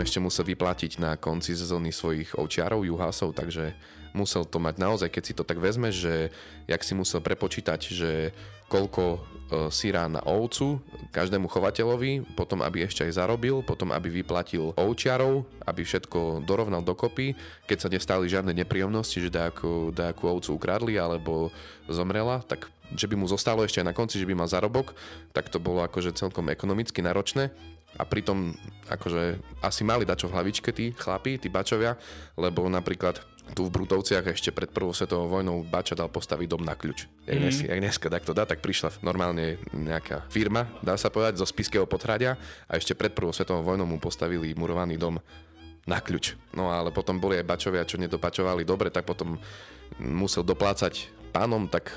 [0.00, 3.76] ešte musel vyplatiť na konci sezóny svojich ovčiarov, juhásov, takže
[4.12, 6.34] musel to mať naozaj, keď si to tak vezme, že
[6.66, 8.10] jak si musel prepočítať, že
[8.70, 9.18] koľko e,
[9.74, 10.78] síra na ovcu
[11.10, 17.34] každému chovateľovi, potom aby ešte aj zarobil, potom aby vyplatil ovčiarov, aby všetko dorovnal dokopy,
[17.66, 21.50] keď sa nestali žiadne nepríjemnosti, že dajakú, dajakú ovcu ukradli alebo
[21.90, 24.94] zomrela, tak že by mu zostalo ešte aj na konci, že by mal zarobok,
[25.30, 27.54] tak to bolo akože celkom ekonomicky náročné
[27.98, 28.54] a pritom
[28.86, 31.98] akože asi mali dačo v hlavičke tí chlapi, tí bačovia,
[32.38, 33.18] lebo napríklad
[33.50, 37.10] tu v Brutovciach ešte pred prvou svetovou vojnou Bača dal postaviť dom na kľúč.
[37.26, 37.42] Jak, mm.
[37.42, 41.46] dnes, jak dneska tak to dá, tak prišla normálne nejaká firma, dá sa povedať, zo
[41.46, 42.38] Spiského podhradia
[42.70, 45.18] a ešte pred prvou svetovou vojnou mu postavili murovaný dom
[45.82, 46.38] na kľúč.
[46.54, 49.34] No ale potom boli aj bačovia, čo nedopačovali dobre, tak potom
[49.98, 51.90] musel doplácať pánom, tak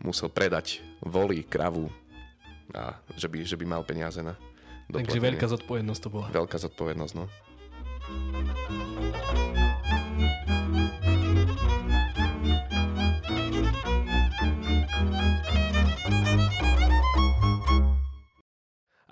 [0.00, 1.92] musel predať voli, kravu
[2.72, 4.32] a že by, že by mal peniaze na
[4.92, 6.26] Takže veľká zodpovednosť to bola.
[6.34, 7.24] Veľká zodpovednosť, no.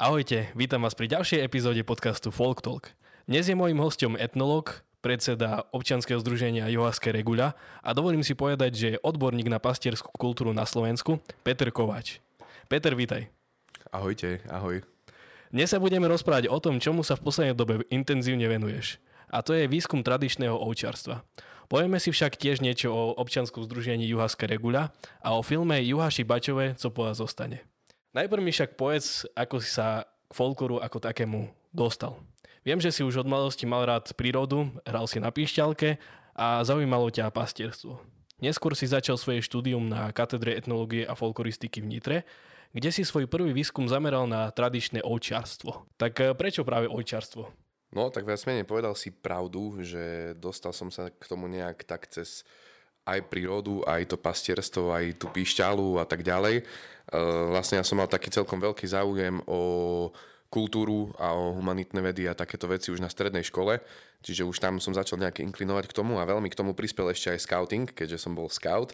[0.03, 2.91] Ahojte, vítam vás pri ďalšej epizóde podcastu Folk Talk.
[3.31, 7.55] Dnes je môjim hostom etnolog, predseda občianskeho združenia Johaské Regula
[7.87, 12.19] a dovolím si povedať, že je odborník na pastierskú kultúru na Slovensku, Peter Kovač.
[12.67, 13.31] Peter, vítaj.
[13.95, 14.83] Ahojte, ahoj.
[15.53, 18.97] Dnes sa budeme rozprávať o tom, čomu sa v poslednej dobe intenzívne venuješ.
[19.29, 21.29] A to je výskum tradičného ovčarstva.
[21.69, 26.73] Povieme si však tiež niečo o občianskom združení Juhaské Regula a o filme Juhaši Bačové,
[26.73, 27.69] co po vás zostane.
[28.17, 32.17] Najprv mi však povedz, ako si sa k folkloru ako takému dostal.
[32.65, 36.01] Viem, že si už od mladosti mal rád prírodu, hral si na píšťalke
[36.33, 38.01] a zaujímalo ťa pastierstvo.
[38.41, 42.19] Neskôr si začal svoje štúdium na katedre etnológie a folkloristiky v Nitre,
[42.73, 45.87] kde si svoj prvý výskum zameral na tradičné ovčiarstvo.
[46.01, 47.63] Tak eh, prečo práve ovčiarstvo?
[47.93, 52.09] No, tak viac menej povedal si pravdu, že dostal som sa k tomu nejak tak
[52.09, 52.41] cez
[53.05, 56.63] aj prírodu, aj to pastierstvo, aj tú píšťalu a tak ďalej.
[56.63, 56.65] E,
[57.51, 59.61] vlastne ja som mal taký celkom veľký záujem o
[60.53, 63.81] kultúru a o humanitné vedy a takéto veci už na strednej škole,
[64.21, 67.33] čiže už tam som začal nejak inklinovať k tomu a veľmi k tomu prispel ešte
[67.33, 68.93] aj scouting, keďže som bol scout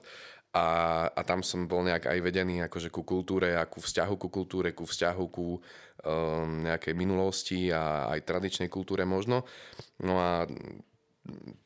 [0.57, 0.69] a,
[1.13, 4.73] a tam som bol nejak aj vedený akože ku kultúre a ku vzťahu ku kultúre,
[4.73, 9.45] ku vzťahu ku um, nejakej minulosti a aj tradičnej kultúre možno.
[10.01, 10.49] No a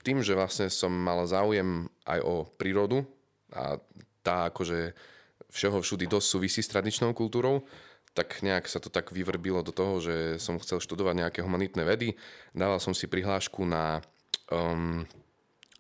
[0.03, 3.06] tým, že vlastne som mal záujem aj o prírodu
[3.54, 3.78] a
[4.26, 4.94] tá akože
[5.53, 7.62] všeho všudy dosť súvisí s tradičnou kultúrou,
[8.12, 12.19] tak nejak sa to tak vyvrbilo do toho, že som chcel študovať nejaké humanitné vedy.
[12.53, 14.03] Dával som si prihlášku na
[14.50, 15.06] um,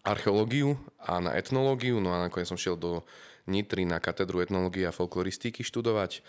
[0.02, 3.06] archeológiu a na etnológiu, no a nakoniec som šiel do
[3.46, 6.22] Nitry na katedru etnológie a folkloristiky študovať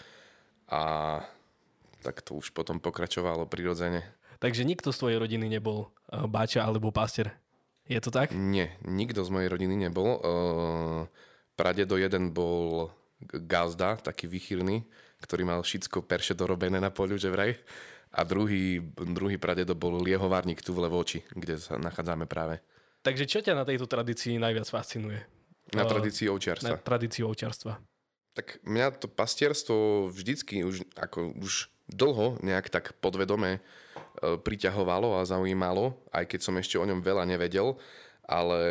[0.70, 0.82] a
[2.02, 4.04] tak to už potom pokračovalo prirodzene.
[4.42, 7.32] Takže nikto z tvojej rodiny nebol uh, báča alebo pastier?
[7.88, 8.36] Je to tak?
[8.36, 10.20] Nie, nikto z mojej rodiny nebol.
[10.20, 11.02] Uh,
[11.56, 12.92] pradedo jeden bol
[13.24, 14.84] gazda, taký vychýrny,
[15.24, 17.56] ktorý mal všetko perše dorobené na poliu, že vraj.
[18.14, 22.62] A druhý, druhý pradedo bol liehovárnik tu v Levoči, kde sa nachádzame práve.
[23.04, 25.20] Takže čo ťa na tejto tradícii najviac fascinuje?
[25.76, 26.72] Na tradícii ovčiarstva.
[26.72, 27.76] Na tradícii ovčiarstva.
[28.34, 33.60] Tak mňa to pastierstvo vždycky už, ako už dlho nejak tak podvedome e,
[34.40, 37.76] priťahovalo a zaujímalo, aj keď som ešte o ňom veľa nevedel,
[38.24, 38.62] ale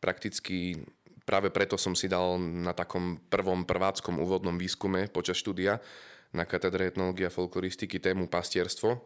[0.00, 0.80] prakticky
[1.28, 5.84] práve preto som si dal na takom prvom prváckom úvodnom výskume počas štúdia
[6.32, 8.96] na katedre etnológie a folkloristiky tému pastierstvo,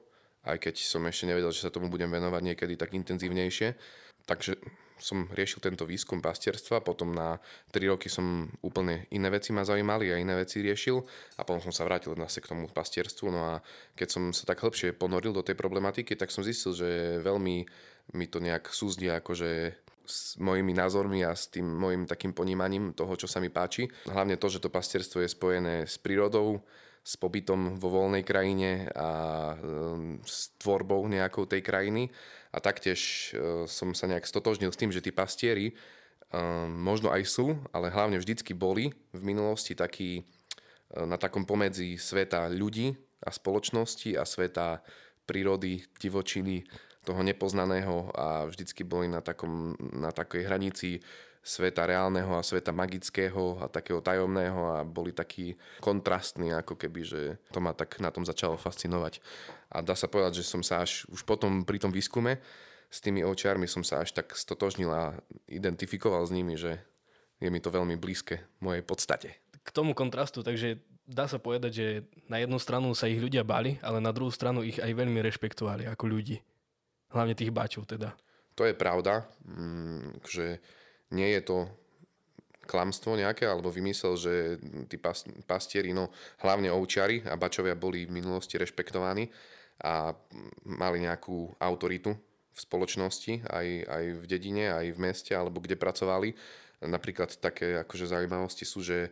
[0.42, 3.74] aj keď som ešte nevedel, že sa tomu budem venovať niekedy tak intenzívnejšie.
[4.22, 4.54] Takže
[5.02, 7.42] som riešil tento výskum pastierstva, potom na
[7.74, 10.94] 3 roky som úplne iné veci ma zaujímali a iné veci riešil
[11.36, 13.26] a potom som sa vrátil zase k tomu pastierstvu.
[13.34, 13.54] No a
[13.98, 17.66] keď som sa tak hĺbšie ponoril do tej problematiky, tak som zistil, že veľmi
[18.14, 19.74] mi to nejak súzdí akože
[20.06, 23.90] s mojimi názormi a s tým mojim takým ponímaním toho, čo sa mi páči.
[24.06, 26.62] Hlavne to, že to pastierstvo je spojené s prírodou,
[27.02, 29.10] s pobytom vo voľnej krajine a
[29.58, 32.08] um, s tvorbou nejakou tej krajiny.
[32.54, 35.74] A taktiež uh, som sa nejak stotožnil s tým, že tí pastieri
[36.30, 40.22] um, možno aj sú, ale hlavne vždycky boli v minulosti takí
[40.92, 42.92] na takom pomedzi sveta ľudí
[43.24, 44.84] a spoločnosti a sveta
[45.24, 46.68] prírody, divočiny,
[47.02, 51.02] toho nepoznaného a vždycky boli na, takom, na takej hranici
[51.42, 57.20] sveta reálneho a sveta magického a takého tajomného a boli takí kontrastní, ako keby, že
[57.50, 59.18] to ma tak na tom začalo fascinovať.
[59.74, 62.38] A dá sa povedať, že som sa až už potom pri tom výskume
[62.92, 65.16] s tými očiarmi som sa až tak stotožnil a
[65.48, 66.76] identifikoval s nimi, že
[67.40, 69.40] je mi to veľmi blízke mojej podstate.
[69.64, 71.86] K tomu kontrastu, takže dá sa povedať, že
[72.28, 75.88] na jednu stranu sa ich ľudia báli, ale na druhú stranu ich aj veľmi rešpektovali
[75.88, 76.36] ako ľudí.
[77.12, 78.16] hlavne tých bačov teda.
[78.56, 80.60] To je pravda, mm, že
[81.12, 81.58] nie je to
[82.66, 84.56] klamstvo nejaké, alebo vymysel, že
[84.86, 86.08] tí pas, pastieri, no
[86.40, 89.28] hlavne ovčiari a bačovia boli v minulosti rešpektovaní
[89.82, 90.14] a
[90.64, 92.14] mali nejakú autoritu
[92.52, 96.36] v spoločnosti, aj, aj v dedine, aj v meste, alebo kde pracovali.
[96.84, 99.10] Napríklad také akože zaujímavosti sú, že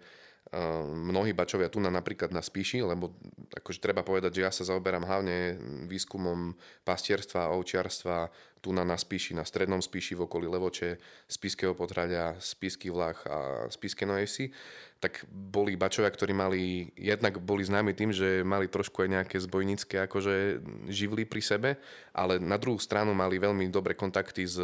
[0.91, 3.15] mnohí bačovia tu na, napríklad na Spíši, lebo
[3.55, 5.55] akože treba povedať, že ja sa zaoberám hlavne
[5.87, 10.99] výskumom pastierstva, ovčiarstva tu na, Spíši, na strednom Spíši v okolí Levoče,
[11.31, 14.51] Spískeho potradia, Spísky Vlach a Spíske Nojesy,
[14.99, 20.03] tak boli bačovia, ktorí mali, jednak boli známi tým, že mali trošku aj nejaké zbojnícke
[20.11, 21.71] akože živly pri sebe,
[22.11, 24.59] ale na druhú stranu mali veľmi dobré kontakty s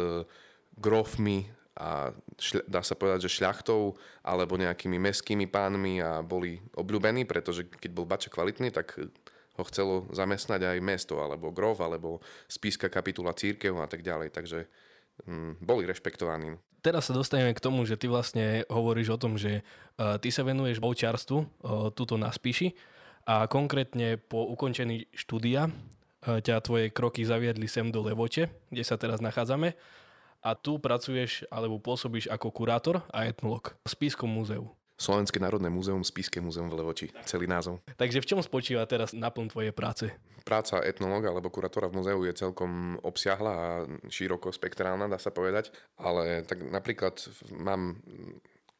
[0.77, 2.09] grofmi, a
[2.41, 3.93] šľa, dá sa povedať, že šľachtou
[4.25, 8.97] alebo nejakými meskými pánmi a boli obľúbení, pretože keď bol bača kvalitný, tak
[9.57, 14.29] ho chcelo zamestnať aj mesto, alebo grov, alebo spíska kapitula církev a tak ďalej.
[14.33, 14.59] Takže
[15.25, 16.57] hm, boli rešpektovaní.
[16.81, 19.65] Teraz sa dostaneme k tomu, že ty vlastne hovoríš o tom, že
[19.97, 21.47] uh, ty sa venuješ boučarstvu uh,
[21.93, 22.77] tuto na Spíši
[23.25, 28.95] a konkrétne po ukončení štúdia uh, ťa tvoje kroky zaviedli sem do Levoče, kde sa
[28.95, 29.73] teraz nachádzame
[30.41, 34.69] a tu pracuješ alebo pôsobíš ako kurátor a etnolog v Spískom múzeu.
[34.97, 37.85] Slovenské národné múzeum, Spíske múzeum v Levoči, celý názov.
[38.01, 40.09] Takže v čom spočíva teraz naplň tvojej práce?
[40.41, 43.67] Práca etnológa alebo kurátora v múzeu je celkom obsiahla a
[44.09, 45.69] široko spektrálna, dá sa povedať,
[46.01, 47.13] ale tak napríklad
[47.61, 48.01] mám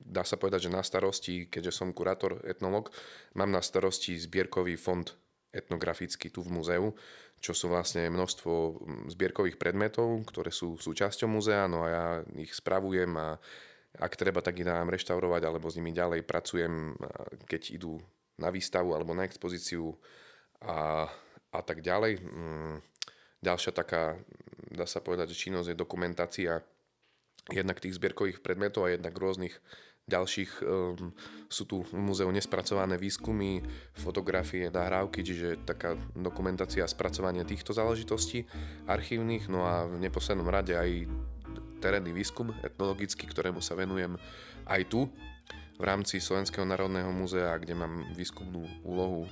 [0.07, 2.89] dá sa povedať, že na starosti, keďže som kurátor etnolog,
[3.35, 5.05] mám na starosti zbierkový fond
[5.57, 6.93] etnografický tu v múzeu,
[7.41, 12.05] čo sú vlastne množstvo mm, zbierkových predmetov, ktoré sú súčasťou múzea, no a ja
[12.37, 13.37] ich spravujem a
[13.97, 16.93] ak treba, tak ich dám reštaurovať alebo s nimi ďalej pracujem,
[17.49, 17.97] keď idú
[18.37, 19.97] na výstavu alebo na expozíciu
[20.61, 21.09] a,
[21.49, 22.21] a tak ďalej.
[22.21, 22.77] Mm,
[23.41, 24.17] ďalšia taká,
[24.69, 26.53] dá sa povedať, že činnosť je dokumentácia
[27.49, 29.55] jednak tých zbierkových predmetov a jednak rôznych
[30.07, 31.11] ďalších um,
[31.51, 33.59] sú tu v múzeu nespracované výskumy,
[33.91, 38.47] fotografie, nahrávky, čiže taká dokumentácia a spracovanie týchto záležitostí
[38.87, 41.11] archívnych, no a v neposlednom rade aj
[41.83, 44.15] terénny výskum etnologický, ktorému sa venujem
[44.71, 45.11] aj tu
[45.77, 49.27] v rámci Slovenského národného múzea, kde mám výskumnú úlohu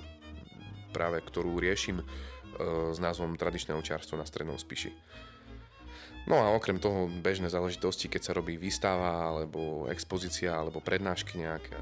[0.91, 2.05] práve ktorú riešim uh,
[2.91, 4.91] s názvom Tradičné očiarstvo na Strednom Spiši.
[6.25, 11.77] No a okrem toho bežné záležitosti, keď sa robí výstava, alebo expozícia, alebo prednášky nejaké.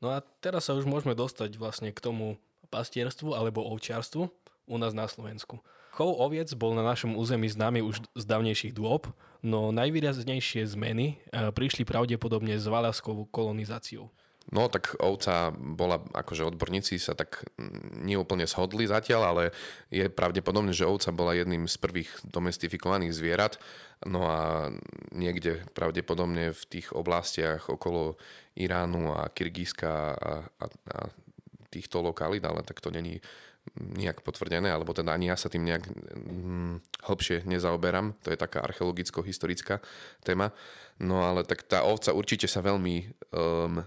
[0.00, 2.40] No a teraz sa už môžeme dostať vlastne k tomu
[2.72, 4.32] pastierstvu alebo ovčiarstvu
[4.64, 5.60] u nás na Slovensku.
[5.96, 9.08] Chov oviec bol na našom území známy už z dávnejších dôb,
[9.40, 14.12] no najvýraznejšie zmeny e, prišli pravdepodobne s valaskou kolonizáciou.
[14.52, 17.48] No tak ovca bola, akože odborníci sa tak
[17.96, 19.44] neúplne shodli zatiaľ, ale
[19.88, 23.56] je pravdepodobné, že ovca bola jedným z prvých domestifikovaných zvierat.
[24.04, 24.70] No a
[25.16, 28.20] niekde pravdepodobne v tých oblastiach okolo
[28.52, 30.98] Iránu a Kyrgyzska a, a, a
[31.72, 33.18] týchto lokalít, ale tak to není
[33.74, 36.74] nejak potvrdené, alebo teda ani ja sa tým nejak hm,
[37.06, 38.16] hlbšie nezaoberám.
[38.24, 39.82] To je taká archeologicko-historická
[40.22, 40.54] téma.
[41.02, 43.84] No ale tak tá ovca určite sa veľmi um,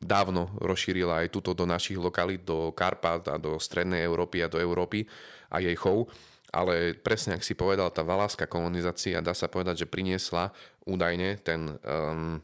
[0.00, 4.58] dávno rozšírila aj tuto do našich lokalít, do Karpat a do Strednej Európy a do
[4.58, 5.06] Európy
[5.52, 6.10] a jej chov.
[6.50, 10.50] Ale presne, ak si povedal, tá valáská kolonizácia, dá sa povedať, že priniesla
[10.82, 12.42] údajne ten um,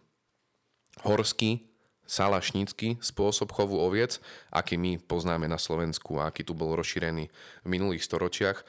[1.03, 1.67] horský
[2.07, 4.23] salašnícky spôsob chovu oviec,
[4.55, 7.29] aký my poznáme na Slovensku a aký tu bol rozšírený
[7.63, 8.59] v minulých storočiach.
[8.63, 8.65] E,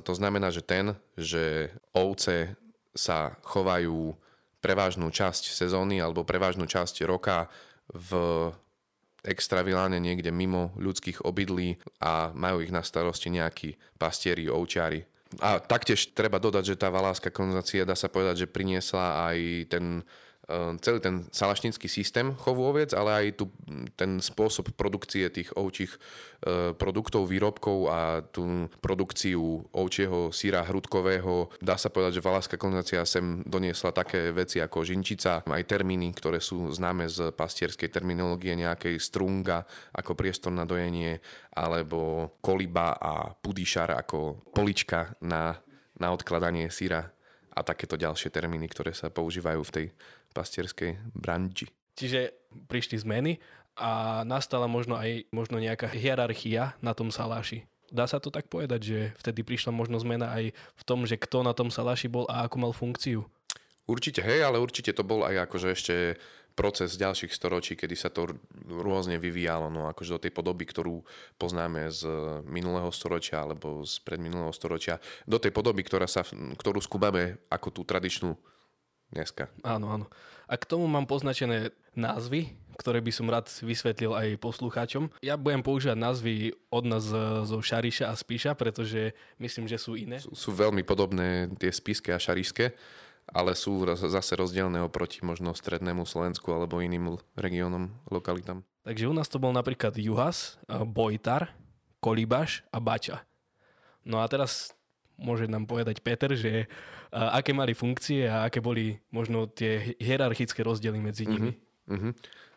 [0.00, 2.56] to znamená, že ten, že ovce
[2.96, 4.16] sa chovajú
[4.64, 7.52] prevážnu časť sezóny alebo prevážnu časť roka
[7.92, 8.10] v
[9.24, 15.04] extraviláne niekde mimo ľudských obydlí a majú ich na starosti nejakí pastieri, ovčiari.
[15.40, 19.38] A taktiež treba dodať, že tá valáská kolonizácia dá sa povedať, že priniesla aj
[19.72, 19.84] ten
[20.80, 23.44] celý ten salašnický systém chovu oviec, ale aj tu
[23.96, 25.92] ten spôsob produkcie tých ovčích
[26.44, 31.48] ehm, produktov, výrobkov a tú produkciu ovčieho síra hrudkového.
[31.64, 36.44] Dá sa povedať, že valáská kolonizácia sem doniesla také veci ako žinčica, aj termíny, ktoré
[36.44, 39.64] sú známe z pastierskej terminológie nejakej strunga
[39.96, 41.24] ako priestor na dojenie,
[41.56, 45.56] alebo koliba a pudišar ako polička na,
[45.96, 47.14] na odkladanie síra
[47.54, 49.86] a takéto ďalšie termíny, ktoré sa používajú v tej
[50.34, 51.70] pastierskej branži.
[51.94, 52.34] Čiže
[52.66, 53.38] prišli zmeny
[53.78, 57.66] a nastala možno aj možno nejaká hierarchia na tom saláši.
[57.94, 61.46] Dá sa to tak povedať, že vtedy prišla možno zmena aj v tom, že kto
[61.46, 63.22] na tom saláši bol a ako mal funkciu?
[63.86, 65.94] Určite hej, ale určite to bol aj akože ešte
[66.54, 68.30] proces ďalších storočí, kedy sa to
[68.70, 71.02] rôzne vyvíjalo, no akože do tej podoby, ktorú
[71.34, 72.06] poznáme z
[72.46, 77.82] minulého storočia alebo z predminulého storočia, do tej podoby, ktorá sa, ktorú skúbame ako tú
[77.82, 78.38] tradičnú
[79.12, 79.50] dneska.
[79.66, 80.06] Áno, áno.
[80.48, 85.08] A k tomu mám poznačené názvy, ktoré by som rád vysvetlil aj poslucháčom.
[85.22, 86.32] Ja budem používať názvy
[86.68, 87.06] od nás
[87.46, 90.18] zo Šariša a Spíša, pretože myslím, že sú iné.
[90.20, 92.74] Sú, sú veľmi podobné tie spíske a šarišské
[93.32, 98.60] ale sú zase rozdielne oproti možno strednému Slovensku alebo iným regiónom, lokalitám.
[98.84, 101.56] Takže u nás to bol napríklad Juhas, Bojtar,
[102.04, 103.24] Kolibaš a Bača.
[104.04, 104.76] No a teraz
[105.18, 106.66] môže nám povedať Peter, že
[107.14, 111.54] aké mali funkcie a aké boli možno tie hierarchické rozdiely medzi nimi.
[111.86, 112.12] Uh-huh, uh-huh.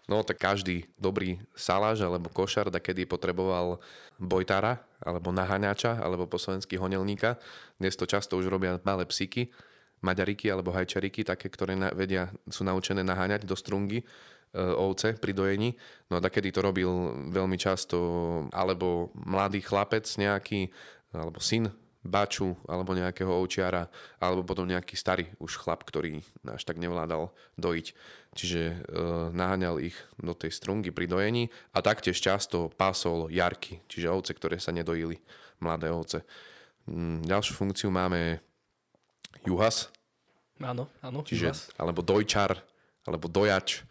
[0.08, 3.84] No tak každý dobrý saláž alebo košar, da kedy potreboval
[4.16, 7.36] bojtára alebo naháňača alebo po slovensky honelníka.
[7.76, 9.52] Dnes to často už robia malé psíky,
[10.00, 14.06] maďariky alebo hajčariky, také, ktoré na, vedia, sú naučené naháňať do strungy e,
[14.56, 15.76] ovce pri dojení.
[16.08, 16.88] No a takedy to robil
[17.28, 18.00] veľmi často
[18.56, 20.72] alebo mladý chlapec nejaký,
[21.12, 21.68] alebo syn
[22.08, 27.88] baču alebo nejakého ovčiara, alebo potom nejaký starý už chlap, ktorý až tak nevládal dojiť.
[28.34, 28.76] Čiže e,
[29.36, 34.58] naháňal ich do tej strungy pri dojení a taktiež často pásol jarky, čiže ovce, ktoré
[34.58, 35.20] sa nedojili,
[35.60, 36.24] mladé ovce.
[36.88, 38.40] Mm, ďalšiu funkciu máme
[39.44, 39.92] juhas.
[40.64, 41.22] Áno, áno.
[41.28, 41.62] Čiže, juhas.
[41.76, 42.64] alebo dojčar,
[43.04, 43.84] alebo dojač,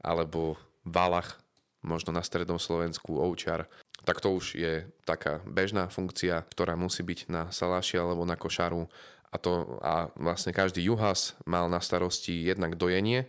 [0.00, 0.54] alebo
[0.86, 1.42] valach,
[1.86, 3.70] možno na strednom Slovensku ovčar.
[4.06, 8.86] Tak to už je taká bežná funkcia, ktorá musí byť na saláši alebo na košaru.
[9.34, 13.26] A, to, a vlastne každý juhas mal na starosti jednak dojenie,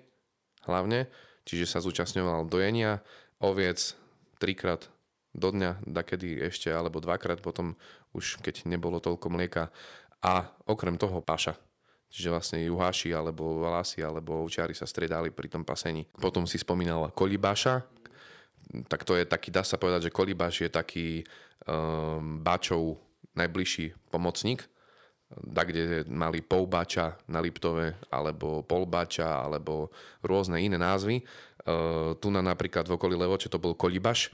[0.69, 1.10] hlavne,
[1.50, 3.01] čiže sa zúčastňoval dojenia
[3.41, 3.98] oviec
[4.38, 4.86] trikrát
[5.34, 7.74] do dňa, dakedy ešte, alebo dvakrát potom,
[8.13, 9.74] už keď nebolo toľko mlieka.
[10.22, 11.57] A okrem toho paša.
[12.07, 16.07] Čiže vlastne juháši alebo valasi alebo ovčiari sa stredali pri tom pasení.
[16.15, 17.84] Potom si spomínal kolibáša,
[18.88, 21.07] tak to je taký, dá sa povedať, že kolibáš je taký
[21.67, 23.00] um, báčov
[23.38, 24.65] najbližší pomocník,
[25.31, 29.91] da kde mali polbáča na Liptove, alebo polbáča, alebo
[30.24, 31.24] rôzne iné názvy.
[31.67, 34.31] Uh, tu na napríklad v okolí Levoče to bol kolibaš,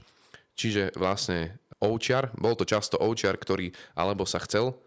[0.54, 4.78] čiže vlastne ovčiar, bol to často ovčiar, ktorý alebo sa chcel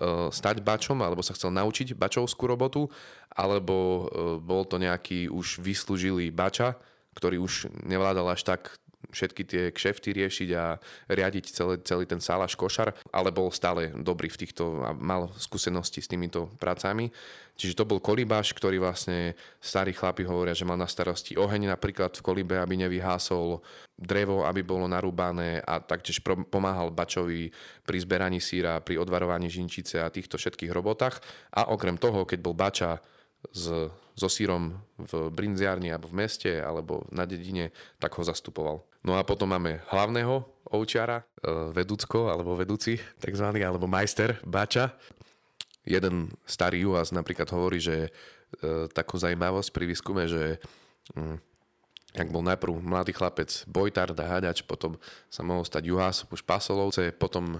[0.00, 2.88] E, stať bačom, alebo sa chcel naučiť bačovskú robotu,
[3.28, 4.02] alebo e,
[4.40, 6.80] bol to nejaký už vyslúžilý bača,
[7.20, 8.80] ktorý už nevládal až tak
[9.12, 10.78] všetky tie kšefty riešiť a
[11.10, 16.00] riadiť celý, celý ten sálaš košar, ale bol stále dobrý v týchto a mal skúsenosti
[16.00, 17.10] s týmito prácami.
[17.60, 22.16] Čiže to bol kolibáš, ktorý vlastne starí chlapi hovoria, že mal na starosti oheň napríklad
[22.16, 23.60] v kolibe, aby nevyhásol,
[24.00, 27.52] drevo, aby bolo narúbané a taktiež pomáhal bačovi
[27.84, 31.20] pri zberaní síra, pri odvarovaní žinčice a týchto všetkých robotách.
[31.52, 32.96] A okrem toho, keď bol bača
[33.52, 33.68] s,
[34.20, 38.84] so sírom v brinziarni alebo v meste alebo na dedine, tak ho zastupoval.
[39.00, 44.92] No a potom máme hlavného ovčiara, e, vedúcko alebo vedúci, takzvaný, alebo majster, bača.
[45.88, 48.10] Jeden starý juhas napríklad hovorí, že e,
[48.92, 50.60] takú zaujímavosť pri výskume, že
[51.16, 51.40] mm,
[52.20, 55.00] ak bol najprv mladý chlapec bojtár, háďač, potom
[55.32, 57.58] sa mohol stať juhás, už pasolovce, potom e,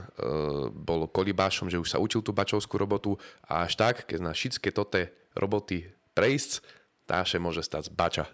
[0.76, 3.16] bol kolibášom, že už sa učil tú bačovskú robotu
[3.48, 6.62] a až tak, keď na všetky tote roboty prejsť,
[7.06, 8.30] táše môže stať bača.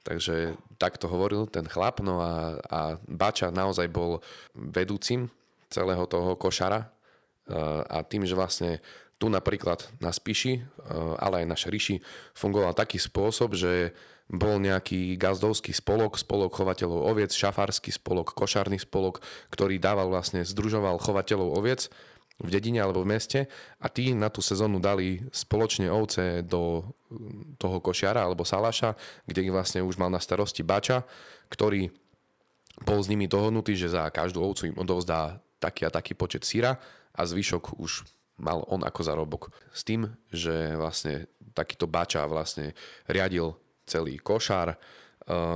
[0.00, 4.24] Takže takto hovoril ten chlap, no a, a Bača naozaj bol
[4.56, 5.28] vedúcim
[5.68, 6.88] celého toho košara
[7.84, 8.80] a tým, že vlastne
[9.20, 10.64] tu napríklad na Spiši,
[11.20, 12.00] ale aj na Šeriši
[12.32, 13.92] fungoval taký spôsob, že
[14.30, 19.20] bol nejaký gazdovský spolok, spolok chovateľov oviec, šafársky spolok, košárny spolok,
[19.52, 21.92] ktorý dával vlastne, združoval chovateľov oviec
[22.40, 23.40] v dedine alebo v meste
[23.78, 26.88] a tí na tú sezónu dali spoločne ovce do
[27.60, 28.96] toho košiara alebo salaša,
[29.28, 31.04] kde ich vlastne už mal na starosti bača,
[31.52, 31.92] ktorý
[32.80, 36.80] bol s nimi dohodnutý, že za každú ovcu im odovzdá taký a taký počet syra
[37.12, 38.08] a zvyšok už
[38.40, 39.42] mal on ako zarobok.
[39.76, 42.72] S tým, že vlastne takýto bača vlastne
[43.04, 43.52] riadil
[43.84, 44.76] celý košár, e,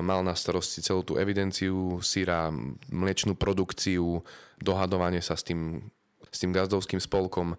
[0.05, 2.53] mal na starosti celú tú evidenciu syra,
[2.93, 4.21] mliečnú produkciu,
[4.61, 5.89] dohadovanie sa s tým
[6.35, 7.55] s tým gazdovským spolkom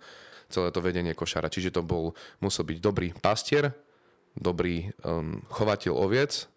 [0.52, 1.50] celé to vedenie košara.
[1.50, 2.14] Čiže to bol,
[2.44, 3.72] musel byť dobrý pastier,
[4.36, 6.52] dobrý um, chovateľ oviec,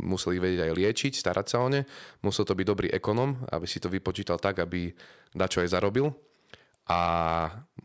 [0.00, 1.86] musel ich vedieť aj liečiť, starať sa o ne,
[2.22, 4.90] musel to byť dobrý ekonom, aby si to vypočítal tak, aby
[5.34, 6.14] dačo aj zarobil
[6.90, 7.00] a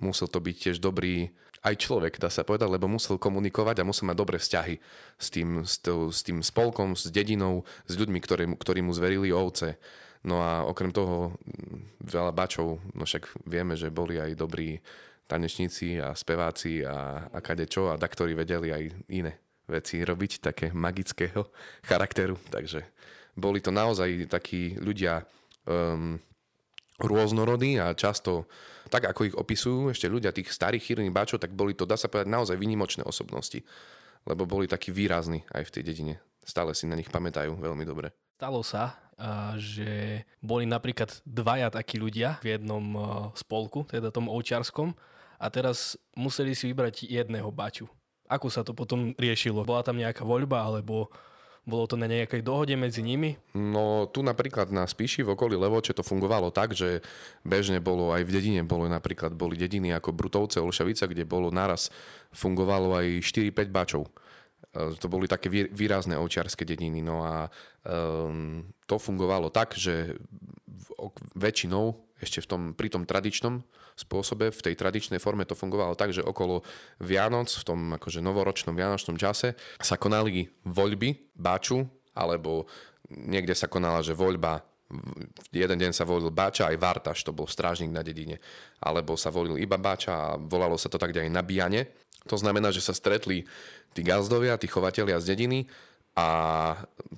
[0.01, 1.29] musel to byť tiež dobrý
[1.59, 4.79] aj človek, dá sa povedať, lebo musel komunikovať a musel mať dobré vzťahy
[5.19, 9.75] s tým, s, tým, spolkom, s dedinou, s ľuďmi, ktorí, ktorí mu zverili ovce.
[10.27, 11.39] No a okrem toho
[12.03, 14.83] veľa bačov, no však vieme, že boli aj dobrí
[15.29, 18.83] tanečníci a speváci a, a kadečo a ktorí vedeli aj
[19.13, 21.53] iné veci robiť, také magického
[21.89, 22.35] charakteru.
[22.49, 22.83] Takže
[23.37, 25.23] boli to naozaj takí ľudia
[25.69, 26.17] um,
[26.99, 28.49] rôznorodí a často,
[28.91, 32.11] tak ako ich opisujú ešte ľudia tých starých chýrnych báčov, tak boli to, dá sa
[32.11, 33.63] povedať, naozaj vynimočné osobnosti.
[34.27, 36.15] Lebo boli takí výrazní aj v tej dedine.
[36.43, 38.11] Stále si na nich pamätajú veľmi dobre.
[38.35, 38.99] Stalo sa,
[39.59, 42.85] že boli napríklad dvaja takí ľudia v jednom
[43.35, 44.95] spolku, teda tom ovčiarskom,
[45.39, 47.87] a teraz museli si vybrať jedného baču.
[48.27, 49.63] Ako sa to potom riešilo?
[49.63, 51.11] Bola tam nejaká voľba, alebo
[51.69, 53.37] bolo to na nejakej dohode medzi nimi?
[53.53, 57.05] No tu napríklad na Spíši v okolí Levoče to fungovalo tak, že
[57.45, 61.93] bežne bolo aj v dedine, bolo napríklad boli dediny ako Brutovce, Olšavica, kde bolo naraz
[62.33, 64.09] fungovalo aj 4-5 bačov.
[64.73, 67.01] E, to boli také výrazné ovčiarske dediny.
[67.01, 67.49] No a
[67.85, 70.17] um, to fungovalo tak, že
[71.33, 73.63] väčšinou ešte v tom, pri tom tradičnom
[73.95, 76.63] spôsobe, v tej tradičnej forme to fungovalo tak, že okolo
[76.99, 81.83] Vianoc, v tom akože novoročnom vianočnom čase sa konali voľby báču,
[82.15, 82.67] alebo
[83.11, 84.63] niekde sa konala, že voľba
[85.53, 88.41] jeden deň sa volil Báča aj Vartaš, to bol strážnik na dedine.
[88.81, 91.93] Alebo sa volil iba Báča a volalo sa to tak aj nabíjanie.
[92.27, 93.47] To znamená, že sa stretli
[93.95, 95.69] tí gazdovia, tí chovatelia z dediny
[96.17, 96.27] a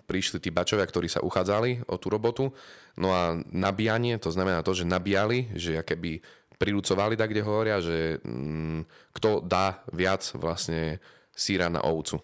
[0.05, 2.53] prišli tí bačovia, ktorí sa uchádzali o tú robotu.
[3.00, 6.22] No a nabíjanie, to znamená to, že nabíjali, že keby
[6.62, 8.86] prirúcovali tak, kde hovoria, že mm,
[9.17, 11.01] kto dá viac vlastne
[11.34, 12.22] síra na ovcu.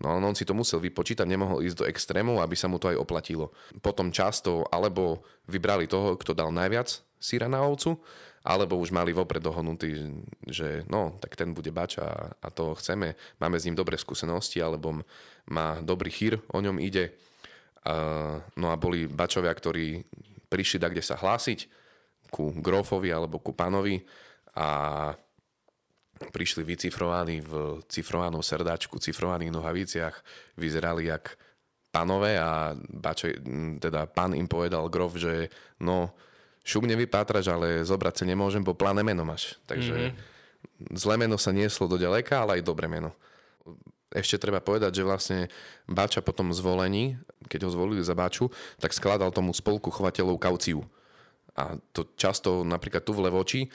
[0.00, 3.00] No on si to musel vypočítať, nemohol ísť do extrémov, aby sa mu to aj
[3.00, 3.52] oplatilo.
[3.84, 8.00] Potom často alebo vybrali toho, kto dal najviac síra na ovcu,
[8.40, 10.16] alebo už mali vopred dohodnutý,
[10.48, 15.04] že no, tak ten bude bač a, to chceme, máme s ním dobré skúsenosti, alebo
[15.52, 17.12] má dobrý chýr, o ňom ide.
[18.56, 20.08] No a boli bačovia, ktorí
[20.48, 21.68] prišli tak, kde sa hlásiť,
[22.30, 24.00] ku grofovi alebo ku panovi
[24.56, 25.10] a
[26.20, 30.16] prišli vycifrovaní v cifrovanom srdačku, cifrovaných nohaviciach,
[30.60, 31.34] vyzerali jak
[31.90, 33.34] panové a bačo,
[33.82, 35.50] teda pán im povedal grof, že
[35.82, 36.14] no,
[36.64, 39.56] šup nevypátraš, ale zobrať sa nemôžem, bo plané meno máš.
[39.64, 40.96] Takže mm-hmm.
[40.96, 43.16] zlé meno sa nieslo do ďaleka, ale aj dobré meno.
[44.10, 45.38] Ešte treba povedať, že vlastne
[45.86, 47.14] Bača potom zvolení,
[47.46, 48.50] keď ho zvolili za Baču,
[48.82, 50.82] tak skladal tomu spolku chovateľov kauciu.
[51.54, 53.70] A to často napríklad tu v Levoči,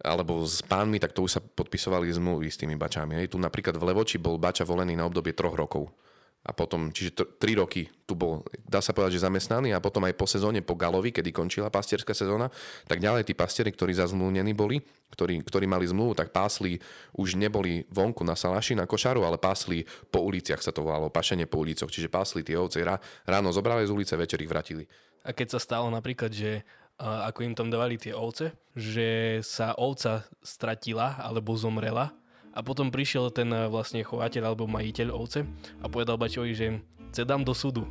[0.00, 3.20] alebo s pánmi, tak to už sa podpisovali zmluvy s tými bačami.
[3.20, 3.34] Hej.
[3.34, 5.92] Tu napríklad v Levoči bol bača volený na obdobie troch rokov.
[6.40, 10.00] A potom, čiže t- tri roky tu bol, dá sa povedať, že zamestnaný a potom
[10.08, 12.48] aj po sezóne, po Galovi, kedy končila pastierská sezóna,
[12.88, 14.80] tak ďalej tí pastieri, ktorí zazmluvnení boli,
[15.12, 16.80] ktorí, ktorí mali zmluvu, tak pásli,
[17.12, 21.44] už neboli vonku na salaši, na košaru, ale pásli po uliciach sa to volalo, pašenie
[21.44, 21.92] po ulicoch.
[21.92, 22.80] Čiže pásli tie ovce,
[23.28, 24.88] ráno zobrali z ulice, večer ich vratili.
[25.28, 26.64] A keď sa stalo napríklad, že
[27.00, 32.12] ako im tam dávali tie ovce, že sa ovca stratila alebo zomrela
[32.50, 35.46] a potom prišiel ten e, vlastne chovateľ alebo majiteľ ovce
[35.82, 36.66] a povedal Bačovi, že
[37.14, 37.86] cedám do súdu.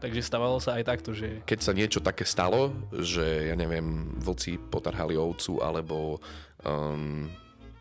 [0.00, 1.44] Takže stávalo sa aj takto, že...
[1.44, 6.16] Keď sa niečo také stalo, že ja neviem, vlci potarhali ovcu alebo
[6.64, 7.28] um,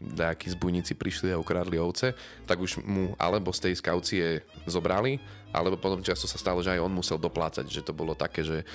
[0.04, 2.12] nejakí zbujníci prišli a ukradli ovce,
[2.44, 5.16] tak už mu alebo z tej skaucie zobrali,
[5.56, 8.68] alebo potom často sa stalo, že aj on musel doplácať, že to bolo také, že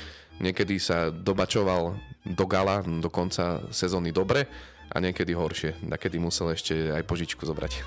[0.42, 1.94] Niekedy sa dobačoval
[2.26, 4.50] do gala do konca sezóny dobre
[4.90, 5.80] a niekedy horšie.
[5.84, 7.84] Nakedy musel ešte aj požičku zobrať.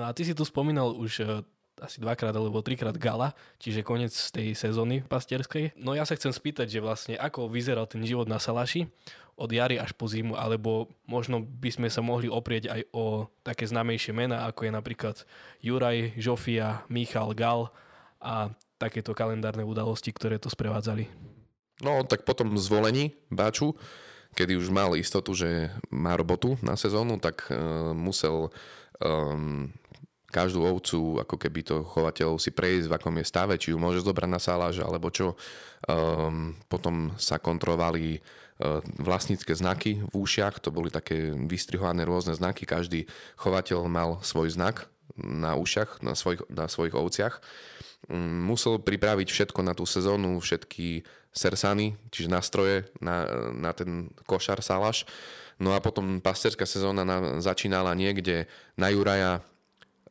[0.00, 1.24] No a ty si tu spomínal už e,
[1.80, 5.74] asi dvakrát alebo trikrát gala, čiže koniec tej sezóny pastierskej.
[5.80, 8.86] No ja sa chcem spýtať, že vlastne ako vyzeral ten život na Salaši
[9.40, 13.64] od jary až po zimu, alebo možno by sme sa mohli oprieť aj o také
[13.64, 15.16] známejšie mená, ako je napríklad
[15.64, 17.72] Juraj, Žofia, Michal, Gal
[18.20, 21.08] a takéto kalendárne udalosti, ktoré to sprevádzali.
[21.80, 23.72] No, tak potom zvolení Báču,
[24.36, 28.52] kedy už mal istotu, že má robotu na sezónu, tak uh, musel
[29.00, 29.72] um,
[30.30, 34.06] každú ovcu, ako keby to chovateľov si prejsť, v akom je stave, či ju môže
[34.06, 35.34] zobrať na sálaž, alebo čo.
[35.84, 38.22] Um, potom sa kontrolovali
[38.60, 43.08] E, vlastnícke znaky v ušiach, to boli také vystrihované rôzne znaky, každý
[43.40, 44.84] chovateľ mal svoj znak
[45.16, 47.40] na ušiach, na svojich, na svojich ovciach.
[48.12, 53.24] Mm, musel pripraviť všetko na tú sezónu, všetky sersany, čiže nástroje na,
[53.56, 55.08] na ten košar, salaš.
[55.56, 58.44] No a potom pastierská sezóna na, začínala niekde
[58.76, 59.40] na Juraja,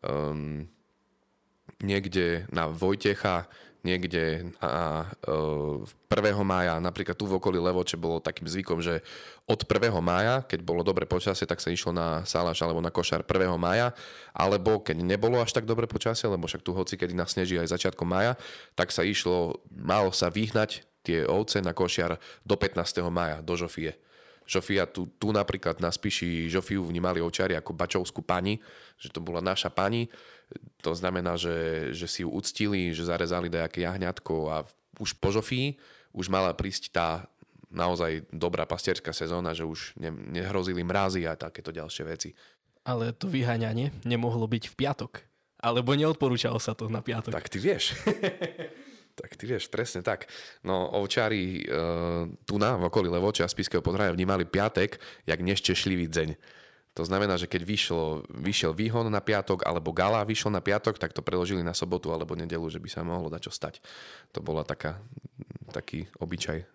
[0.03, 0.67] um,
[1.79, 3.47] niekde na Vojtecha,
[3.83, 6.43] niekde a, e, 1.
[6.43, 8.99] mája, napríklad tu v okolí Levoče bolo takým zvykom, že
[9.47, 9.95] od 1.
[10.03, 13.55] mája, keď bolo dobre počasie, tak sa išlo na Salaš alebo na Košar 1.
[13.55, 13.95] mája,
[14.35, 18.07] alebo keď nebolo až tak dobre počasie, lebo však tu hoci kedy nasneží aj začiatkom
[18.07, 18.35] mája,
[18.75, 22.83] tak sa išlo, malo sa vyhnať tie ovce na Košiar do 15.
[23.07, 23.95] mája, do Žofie.
[24.49, 28.57] Žofia, tu, tu napríklad na Spiši Žofiu vnímali ovčiari ako bačovskú pani,
[28.97, 30.09] že to bola naša pani.
[30.81, 34.65] To znamená, že, že si ju uctili, že zarezali nejaké jahňatko a
[34.97, 35.77] už po Žofii
[36.17, 37.29] už mala prísť tá
[37.69, 42.29] naozaj dobrá pastierská sezóna, že už ne, nehrozili mrazy a takéto ďalšie veci.
[42.81, 45.11] Ale to vyháňanie nemohlo byť v piatok.
[45.61, 47.29] Alebo neodporúčalo sa to na piatok.
[47.29, 47.93] Tak ty vieš.
[49.19, 50.31] Tak ty vieš, presne tak.
[50.63, 51.63] No ovčári e,
[52.47, 54.95] tu na v okolí Levoče a Spiského podhraja vnímali piatek
[55.27, 56.29] jak neštešlivý deň.
[56.97, 61.15] To znamená, že keď vyšlo, vyšiel výhon na piatok alebo gala vyšiel na piatok, tak
[61.15, 63.79] to preložili na sobotu alebo nedelu, že by sa mohlo dať čo stať.
[64.35, 64.99] To bola taká,
[65.71, 66.67] taký obyčaj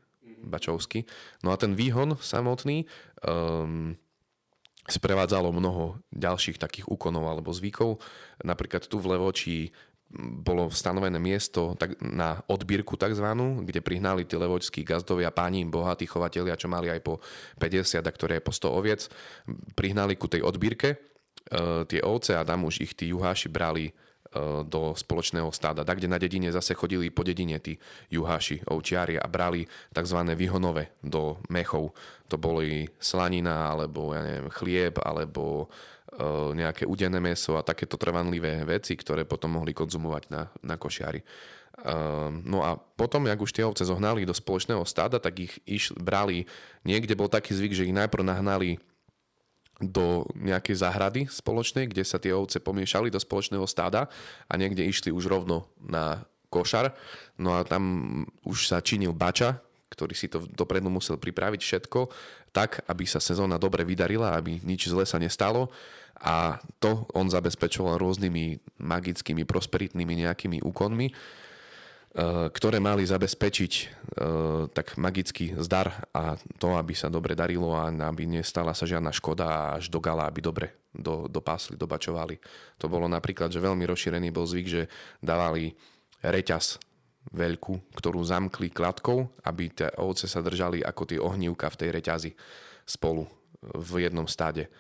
[0.44, 1.04] bačovský.
[1.44, 2.84] No a ten výhon samotný
[3.24, 3.96] um,
[4.84, 8.00] sprevádzalo mnoho ďalších takých úkonov alebo zvykov.
[8.44, 9.72] Napríklad tu v Levoči
[10.18, 13.26] bolo stanovené miesto tak, na odbírku tzv.,
[13.66, 17.18] kde prihnali tí levočskí gazdovia, páni, bohatí chovatelia, čo mali aj po
[17.58, 19.00] 50 a ktoré aj po 100 oviec,
[19.74, 20.98] prihnali ku tej odbírke e,
[21.90, 23.92] tie ovce a tam už ich tí juháši brali e,
[24.62, 25.82] do spoločného stáda.
[25.82, 27.74] Tak, kde na dedine zase chodili po dedine tí
[28.14, 30.18] juháši, ovčiari a brali tzv.
[30.38, 31.90] vyhonové do mechov.
[32.30, 35.66] To boli slanina, alebo ja neviem, chlieb, alebo
[36.54, 41.20] nejaké udené meso a takéto trvanlivé veci, ktoré potom mohli konzumovať na, na košiari.
[41.74, 45.90] Uh, no a potom, jak už tie ovce zohnali do spoločného stáda, tak ich iš,
[45.98, 46.46] brali,
[46.86, 48.78] niekde bol taký zvyk, že ich najprv nahnali
[49.82, 54.06] do nejakej záhrady spoločnej, kde sa tie ovce pomiešali do spoločného stáda
[54.46, 56.94] a niekde išli už rovno na košar.
[57.42, 57.82] No a tam
[58.46, 59.58] už sa činil bača,
[59.94, 62.10] ktorý si to dopredu musel pripraviť všetko,
[62.50, 65.70] tak, aby sa sezóna dobre vydarila, aby nič zle sa nestalo
[66.20, 71.14] a to on zabezpečoval rôznymi magickými, prosperitnými nejakými úkonmi, e,
[72.48, 73.84] ktoré mali zabezpečiť e,
[74.70, 79.74] tak magický zdar a to, aby sa dobre darilo a aby nestala sa žiadna škoda
[79.74, 82.38] až do gala, aby dobre do, dopásli, dobačovali.
[82.78, 84.82] To bolo napríklad, že veľmi rozšírený bol zvyk, že
[85.18, 85.74] dávali
[86.22, 86.78] reťaz
[87.32, 92.30] veľkú, ktorú zamkli kladkou, aby tie ovce sa držali ako tie ohnívka v tej reťazi
[92.84, 93.24] spolu
[93.64, 94.68] v jednom stade.
[94.68, 94.70] E,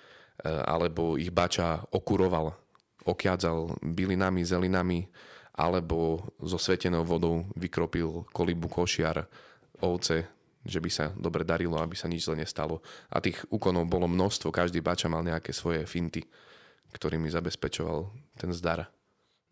[0.44, 2.52] alebo ich bača okuroval,
[3.08, 5.08] okiadzal bylinami, zelinami,
[5.54, 9.24] alebo so svetenou vodou vykropil kolibu košiar,
[9.80, 10.26] ovce,
[10.64, 12.80] že by sa dobre darilo, aby sa nič zle nestalo.
[13.12, 16.24] A tých úkonov bolo množstvo, každý bača mal nejaké svoje finty,
[16.96, 18.08] ktorými zabezpečoval
[18.40, 18.88] ten zdar.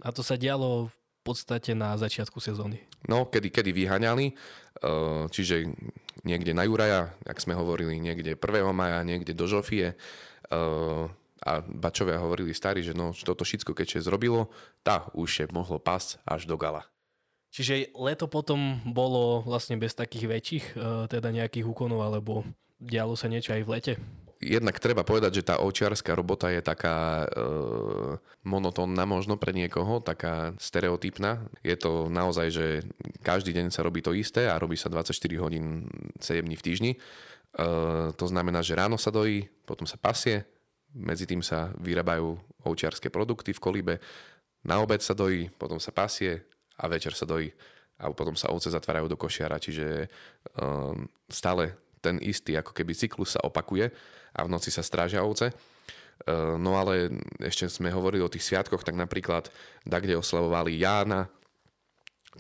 [0.02, 0.90] A to sa dialo
[1.22, 2.82] podstate na začiatku sezóny.
[3.06, 4.35] No, kedy, kedy vyhaňali, e,
[5.30, 5.70] čiže
[6.26, 8.42] niekde na Juraja, ak sme hovorili, niekde 1.
[8.74, 9.94] maja, niekde do Žofie,
[10.52, 11.08] Uh,
[11.42, 14.52] a bačovia hovorili starí, že no, toto všetko keďže zrobilo,
[14.85, 16.85] tá už je mohlo pásť až do gala.
[17.52, 22.44] Čiže leto potom bolo vlastne bez takých väčších, uh, teda nejakých úkonov, alebo
[22.76, 23.92] dialo sa niečo aj v lete?
[24.42, 27.26] Jednak treba povedať, že tá ovčiarská robota je taká e,
[28.42, 31.46] monotónna možno pre niekoho, taká stereotypná.
[31.62, 32.66] Je to naozaj, že
[33.22, 35.87] každý deň sa robí to isté a robí sa 24 hodín
[36.18, 36.92] 7 dní v týždni.
[37.52, 40.48] Uh, to znamená, že ráno sa dojí, potom sa pasie,
[40.96, 42.33] medzi tým sa vyrábajú
[42.64, 43.94] ovčiarské produkty v kolíbe,
[44.64, 46.48] na obed sa dojí, potom sa pasie
[46.81, 47.52] a večer sa dojí
[48.00, 50.09] a potom sa ovce zatvárajú do košiara, čiže
[50.57, 53.88] um, stále ten istý ako keby cyklus sa opakuje
[54.35, 55.55] a v noci sa strážia ovce.
[56.23, 59.49] Uh, no ale ešte sme hovorili o tých sviatkoch, tak napríklad
[59.87, 61.31] da, kde oslavovali Jána,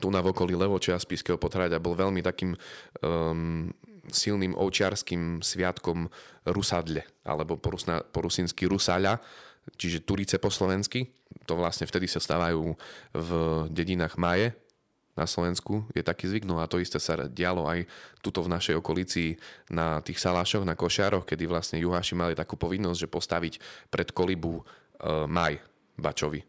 [0.00, 2.56] tu na okolí Levoče a Spiského potradia bol veľmi takým
[3.04, 3.68] um,
[4.08, 6.08] silným ovčiarským sviatkom
[6.48, 9.20] Rusadle, alebo po, rusna, Rusaľa,
[9.76, 11.06] čiže Turice po slovensky.
[11.46, 12.74] To vlastne vtedy sa stávajú
[13.14, 13.30] v
[13.70, 14.56] dedinách Maje,
[15.22, 17.86] na Slovensku je taký zvyk, no a to isté sa dialo aj
[18.18, 19.38] tuto v našej okolici
[19.70, 23.54] na tých salášoch, na košiaroch, kedy vlastne juháši mali takú povinnosť, že postaviť
[23.86, 24.62] pred kolibu e,
[25.30, 25.62] maj
[25.94, 26.42] bačovi.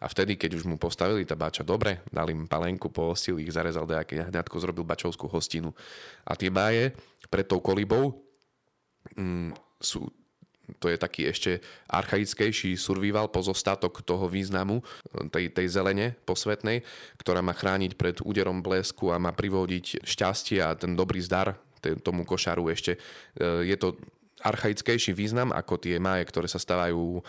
[0.00, 3.84] A vtedy, keď už mu postavili tá bača dobre, dali im palenku, pohostil ich, zarezal
[3.84, 5.76] nejaké jahňatko, zrobil bačovskú hostinu.
[6.24, 6.96] A tie báje
[7.28, 8.16] pred tou kolibou
[9.12, 10.08] mm, sú
[10.78, 14.84] to je taký ešte archaickejší survival, pozostatok toho významu,
[15.32, 16.86] tej, tej zelene posvetnej,
[17.18, 21.58] ktorá má chrániť pred úderom blesku a má privodiť šťastie a ten dobrý zdar
[22.04, 23.00] tomu košaru ešte.
[23.34, 23.96] E, je to
[24.40, 27.22] archaickejší význam ako tie máje, ktoré sa stávajú e,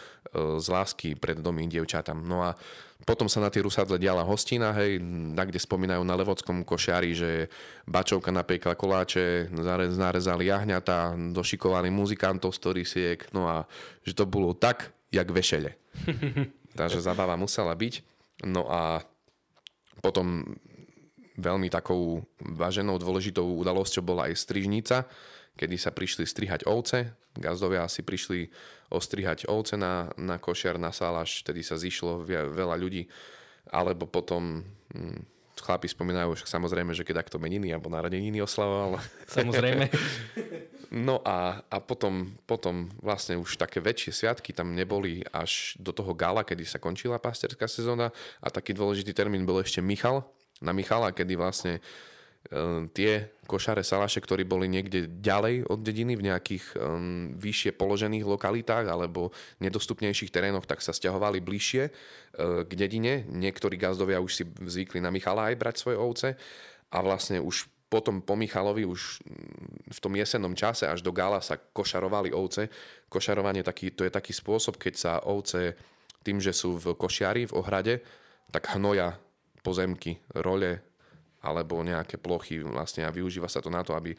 [0.60, 2.18] z lásky pred domy dievčatám.
[2.18, 2.56] No a
[3.02, 5.02] potom sa na tie rusadle diala hostina, hej,
[5.34, 7.50] na kde spomínajú na Levockom košiari, že
[7.90, 9.50] bačovka napiekla koláče,
[9.98, 13.66] narezali jahňata, došikovali muzikantov z torisiek, no a
[14.06, 15.74] že to bolo tak, jak vešele.
[16.80, 17.94] Takže zabava musela byť.
[18.48, 19.02] No a
[20.02, 20.46] potom
[21.42, 25.10] veľmi takou váženou, dôležitou udalosťou bola aj strižnica,
[25.62, 27.14] kedy sa prišli strihať ovce.
[27.38, 28.50] Gazdovia si prišli
[28.90, 33.06] ostrihať ovce na, na košiar, na sálaš, vtedy sa zišlo veľa ľudí.
[33.70, 35.22] Alebo potom hm,
[35.62, 38.98] chlapi spomínajú, že samozrejme, že keď takto meniny alebo narodeniny oslavoval.
[39.30, 39.86] Samozrejme.
[41.08, 46.18] no a, a potom, potom vlastne už také väčšie sviatky tam neboli až do toho
[46.18, 48.10] gala, kedy sa končila pastierská sezóna
[48.42, 50.26] a taký dôležitý termín bol ešte Michal,
[50.62, 51.82] na Michala, kedy vlastne
[52.92, 58.88] tie košare salaše, ktorí boli niekde ďalej od dediny v nejakých um, vyššie položených lokalitách
[58.88, 63.28] alebo nedostupnejších terénoch, tak sa stiahovali bližšie uh, k dedine.
[63.28, 66.30] Niektorí gazdovia už si zvykli na Michala aj brať svoje ovce
[66.92, 71.44] a vlastne už potom po Michalovi už mm, v tom jesennom čase až do Gala
[71.44, 72.72] sa košarovali ovce.
[73.12, 75.76] Košarovanie taký, to je taký spôsob, keď sa ovce
[76.24, 78.00] tým, že sú v košiari, v ohrade,
[78.48, 79.20] tak hnoja
[79.60, 80.91] pozemky, role,
[81.42, 84.18] alebo nejaké plochy vlastne a využíva sa to na to, aby e,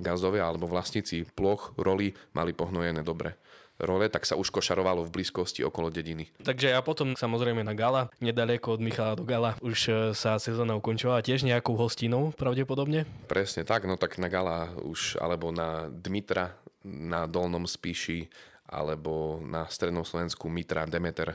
[0.00, 3.36] gazdovia alebo vlastníci ploch, roli mali pohnojené dobre
[3.76, 6.32] role, tak sa už košarovalo v blízkosti okolo dediny.
[6.40, 10.72] Takže a potom samozrejme na Gala, nedaleko od Michala do Gala, už e, sa sezóna
[10.80, 13.04] ukončovala tiež nejakou hostinou pravdepodobne?
[13.28, 18.30] Presne tak, no tak na Gala už, alebo na Dmitra na Dolnom Spíši,
[18.70, 21.34] alebo na Strednom Slovensku Mitra Demeter,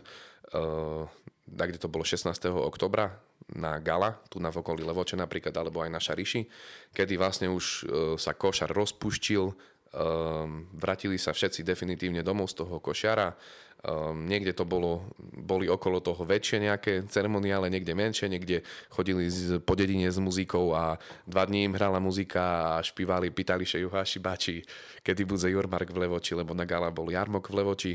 [1.52, 2.32] kde to bolo 16.
[2.52, 3.20] oktobra
[3.52, 6.48] na Gala, tu na okolí Levoče napríklad, alebo aj na Šariši,
[6.96, 7.80] kedy vlastne už e,
[8.16, 9.52] sa košar rozpuštil,
[9.92, 13.36] Um, vrátili sa všetci definitívne domov z toho košiara.
[13.84, 19.60] Um, niekde to bolo, boli okolo toho väčšie nejaké ceremoniále, niekde menšie, niekde chodili z,
[19.60, 20.96] po dedine s muzikou a
[21.28, 24.64] dva dní im hrala muzika a špívali, pýtali sa juháši bači,
[25.04, 27.94] kedy bude Jurmark v Levoči, lebo na gala bol Jarmok v Levoči.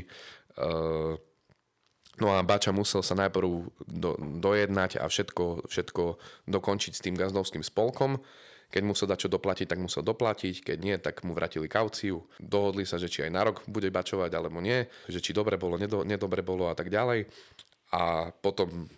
[0.53, 1.17] Uh,
[2.17, 3.49] No a Bača musel sa najprv
[3.85, 6.03] do, dojednať a všetko, všetko
[6.49, 8.17] dokončiť s tým gazdovským spolkom.
[8.67, 12.25] Keď musel dať čo doplatiť, tak musel doplatiť, keď nie, tak mu vratili kauciu.
[12.41, 15.77] Dohodli sa, že či aj na rok bude bačovať alebo nie, že či dobre bolo,
[15.79, 17.29] nedo, nedobre bolo a tak ďalej.
[17.95, 18.89] A potom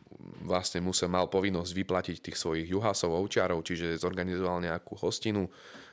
[0.41, 5.45] vlastne musel mal povinnosť vyplatiť tých svojich juhasov, ovčiarov, čiže zorganizoval nejakú hostinu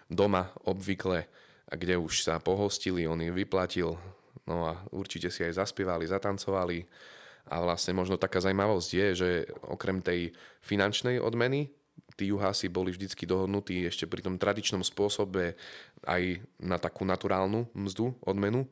[0.08, 1.28] doma obvykle,
[1.68, 3.92] kde už sa pohostili, on ich vyplatil,
[4.48, 6.86] no a určite si aj zaspievali, zatancovali
[7.46, 9.28] a vlastne možno taká zaujímavosť je, že
[9.62, 10.34] okrem tej
[10.66, 11.70] finančnej odmeny,
[12.16, 15.54] tí juhási boli vždycky dohodnutí ešte pri tom tradičnom spôsobe
[16.08, 18.66] aj na takú naturálnu mzdu, odmenu.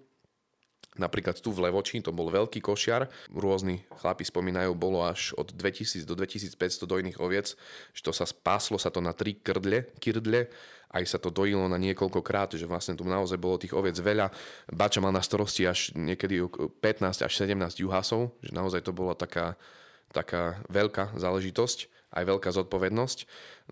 [0.95, 6.07] Napríklad tu v Levoči, to bol veľký košiar, rôzni chlapi spomínajú, bolo až od 2000
[6.07, 6.55] do 2500
[6.87, 7.59] dojných oviec,
[7.91, 10.47] že to sa spáslo sa to na tri krdle, kirdle
[10.95, 14.31] aj sa to dojilo na niekoľkokrát, že vlastne tu naozaj bolo tých oviec veľa.
[14.71, 19.59] Bača mal na starosti až niekedy 15 až 17 juhasov, že naozaj to bola taká,
[20.15, 23.19] taká veľká záležitosť, aj veľká zodpovednosť.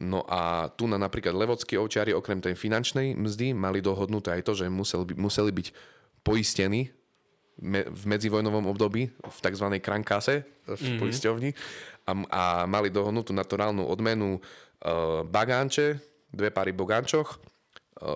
[0.02, 4.52] No a tu na napríklad levodskí ovčiari okrem tej finančnej mzdy mali dohodnuté aj to,
[4.58, 5.66] že museli, by, museli byť
[6.26, 6.90] poistení
[7.60, 9.66] v medzivojnovom období v tzv.
[9.78, 10.98] krankase v mm-hmm.
[10.98, 11.50] poisťovni
[12.06, 14.40] a, a mali dohodnutú naturálnu odmenu e,
[15.26, 15.86] bagánče,
[16.32, 17.38] dve pary bogančoch, e,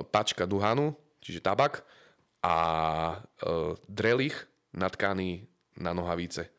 [0.09, 1.87] pačka duhanu, čiže tabak
[2.43, 2.57] a
[3.13, 3.17] e,
[3.87, 4.35] drelich
[4.75, 5.47] natkaný
[5.79, 6.51] na nohavice.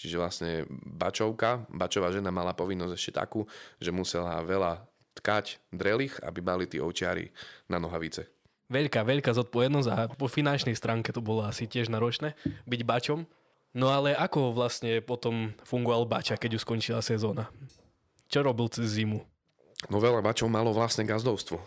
[0.00, 3.44] Čiže vlastne bačovka, bačová žena mala povinnosť ešte takú,
[3.76, 4.80] že musela veľa
[5.20, 7.28] tkať drelich, aby mali tí ovčiari
[7.68, 8.39] na nohavice.
[8.70, 12.38] Veľká, veľká zodpovednosť a po finančnej stránke to bolo asi tiež náročné
[12.70, 13.26] byť bačom.
[13.74, 17.50] No ale ako vlastne potom fungoval bača, keď už skončila sezóna?
[18.30, 19.22] Čo robil cez zimu?
[19.90, 21.58] No veľa bačov malo vlastné gazdovstvo.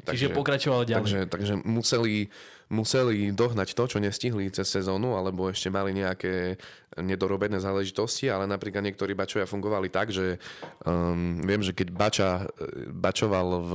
[0.00, 1.00] Takže, Čiže pokračoval ďalej.
[1.04, 2.32] Takže, takže museli,
[2.72, 6.56] museli dohnať to, čo nestihli cez sezónu, alebo ešte mali nejaké
[6.96, 10.40] nedorobené záležitosti, ale napríklad niektorí bačovia fungovali tak, že
[10.88, 12.30] um, viem, že keď bača
[12.88, 13.72] bačoval v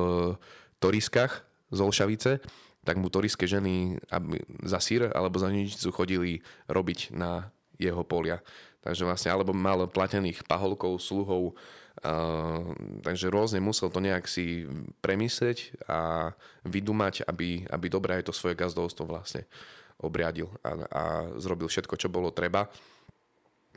[0.82, 2.44] Toriskách z Olšavice,
[2.86, 3.98] tak mu toriské ženy
[4.62, 7.50] za sír alebo za ničicu chodili robiť na
[7.82, 8.46] jeho polia.
[8.86, 11.58] Takže vlastne, alebo mal platených paholkov, sluhov,
[12.04, 12.76] Uh,
[13.08, 14.68] takže rôzne musel to nejak si
[15.00, 16.36] premyslieť a
[16.68, 19.48] vydumať, aby, aby dobre aj to svoje gazdovstvo vlastne
[20.04, 21.04] obriadil a, a
[21.40, 22.68] zrobil všetko, čo bolo treba.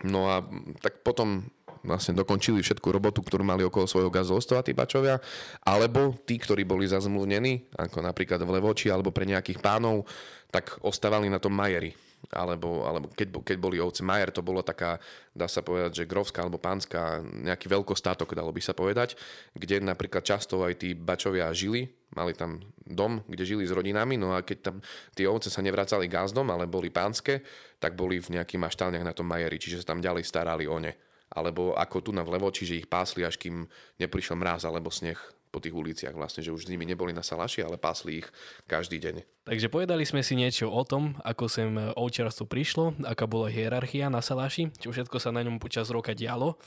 [0.03, 0.42] No a
[0.83, 1.46] tak potom
[1.85, 5.19] vlastne dokončili všetku robotu, ktorú mali okolo svojho gazdovstva tí bačovia,
[5.67, 10.07] alebo tí, ktorí boli zazmluvnení, ako napríklad v Levoči alebo pre nejakých pánov,
[10.49, 14.99] tak ostávali na tom majeri alebo, alebo keď, keď boli ovce Majer, to bolo taká,
[15.33, 19.14] dá sa povedať, že grovská alebo pánska, nejaký veľkostátok, dalo by sa povedať,
[19.55, 24.35] kde napríklad často aj tí bačovia žili, mali tam dom, kde žili s rodinami, no
[24.35, 24.77] a keď tam
[25.14, 27.41] tie ovce sa nevracali gazdom, ale boli pánske,
[27.79, 31.08] tak boli v nejakých maštálniach na tom Majeri, čiže sa tam ďalej starali o ne.
[31.29, 33.69] Alebo ako tu na vlevo, čiže ich pásli, až kým
[34.01, 37.64] neprišiel mráz alebo sneh po tých uliciach vlastne, že už s nimi neboli na salaši,
[37.64, 38.29] ale pásli ich
[38.69, 39.25] každý deň.
[39.49, 44.21] Takže povedali sme si niečo o tom, ako sem ovčiarstvo prišlo, aká bola hierarchia na
[44.21, 46.61] salaši, čo všetko sa na ňom počas roka dialo.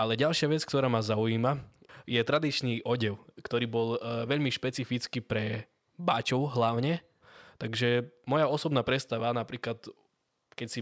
[0.00, 1.60] Ale ďalšia vec, ktorá ma zaujíma,
[2.08, 5.68] je tradičný odev, ktorý bol e, veľmi špecifický pre
[6.00, 7.04] báčov hlavne.
[7.60, 9.84] Takže moja osobná predstava, napríklad
[10.56, 10.80] keď si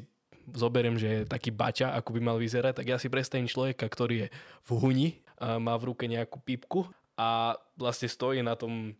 [0.54, 4.24] zoberiem, že je taký baťa, ako by mal vyzerať, tak ja si predstavím človeka, ktorý
[4.24, 4.28] je
[4.64, 5.08] v huni,
[5.40, 8.94] má v ruke nejakú pípku a vlastne stojí na tom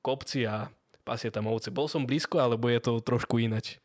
[0.00, 0.72] kopci a
[1.04, 1.72] pasie tam ovce.
[1.72, 3.80] Bol som blízko, alebo je to trošku inač?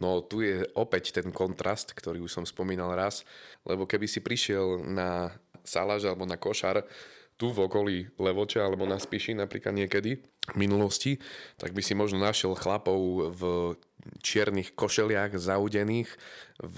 [0.00, 3.28] No tu je opäť ten kontrast, ktorý už som spomínal raz,
[3.68, 5.36] lebo keby si prišiel na
[5.68, 6.80] salaž alebo na košar
[7.36, 11.18] tu v okolí Levoče alebo na Spiši napríklad niekedy v minulosti,
[11.58, 12.98] tak by si možno našiel chlapov
[13.34, 13.42] v
[14.22, 16.10] čiernych košeliach zaudených,
[16.62, 16.76] v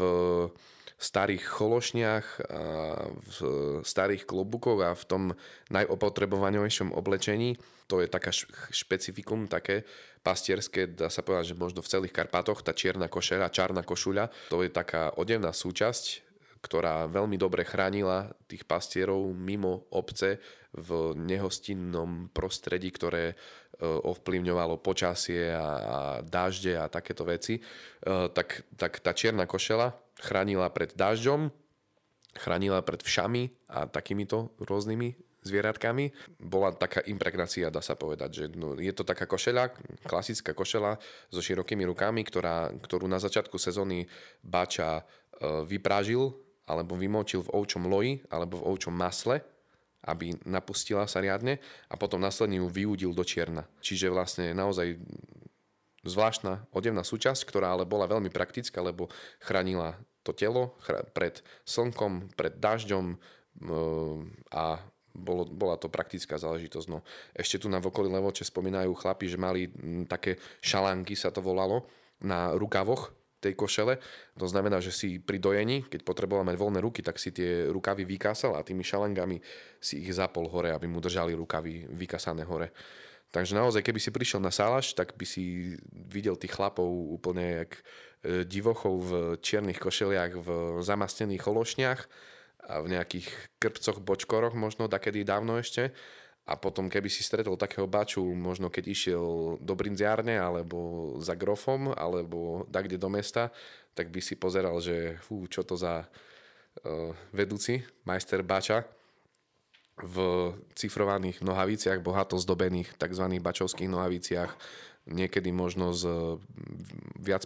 [0.94, 2.62] starých chološniach, a
[3.10, 3.38] v
[3.84, 5.22] starých klobukoch a v tom
[5.68, 7.60] najopotrebovanejšom oblečení.
[7.92, 8.32] To je taká
[8.72, 9.84] špecifikum, také
[10.24, 14.64] pastierské, dá sa povedať, že možno v celých Karpatoch, tá čierna košera, čárna košuľa, to
[14.64, 16.23] je taká odevná súčasť,
[16.64, 20.40] ktorá veľmi dobre chránila tých pastierov mimo obce
[20.72, 23.34] v nehostinnom prostredí, ktoré e,
[23.84, 27.62] ovplyvňovalo počasie a, a dažde a takéto veci, e,
[28.32, 31.52] tak, tak tá čierna košela chránila pred dažďom,
[32.34, 36.10] chránila pred všami a takýmito rôznymi zvieratkami.
[36.40, 39.70] Bola taká impregnácia, dá sa povedať, že no, je to taká košela,
[40.02, 40.98] klasická košela
[41.28, 44.08] so širokými rukami, ktorá, ktorú na začiatku sezóny
[44.40, 45.02] Bača e,
[45.68, 49.44] vyprážil alebo vymočil v ovčom loji alebo v ovčom masle,
[50.04, 53.64] aby napustila sa riadne a potom následne ju vyúdil do čierna.
[53.80, 55.00] Čiže vlastne naozaj
[56.04, 59.08] zvláštna odevná súčasť, ktorá ale bola veľmi praktická, lebo
[59.40, 60.76] chránila to telo
[61.16, 63.16] pred slnkom, pred dažďom
[64.52, 64.64] a
[65.14, 66.86] bolo, bola to praktická záležitosť.
[66.90, 69.70] No, ešte tu na v okolí Levoče spomínajú chlapi, že mali
[70.10, 71.86] také šalánky, sa to volalo,
[72.24, 73.12] na rukavoch
[73.44, 74.00] tej košele.
[74.40, 78.08] To znamená, že si pri dojení, keď potreboval mať voľné ruky, tak si tie rukavy
[78.08, 79.44] vykásal a tými šalangami
[79.76, 82.72] si ich zapol hore, aby mu držali rukavy vykasané hore.
[83.34, 87.82] Takže naozaj, keby si prišiel na sálaš, tak by si videl tých chlapov úplne jak
[88.22, 92.00] e, divochov v čiernych košeliach, v zamastených chološniach
[92.70, 93.26] a v nejakých
[93.58, 95.90] krpcoch, bočkoroch možno, takedy dávno ešte.
[96.44, 101.96] A potom, keby si stretol takého baču, možno keď išiel do brinziárne, alebo za grofom,
[101.96, 103.48] alebo kde do mesta,
[103.96, 108.84] tak by si pozeral, že fú, čo to za uh, vedúci, majster bača
[109.94, 110.16] v
[110.74, 113.24] cifrovaných nohaviciach, bohato zdobených tzv.
[113.40, 114.52] bačovských nohaviciach,
[115.06, 116.04] niekedy možno s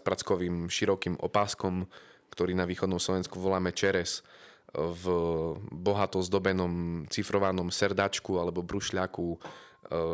[0.02, 1.86] prackovým širokým opáskom,
[2.32, 4.24] ktorý na východnom Slovensku voláme čeres,
[4.74, 5.04] v
[5.72, 9.28] bohato zdobenom cifrovanom serdačku alebo brušľaku.
[9.32, 9.38] E,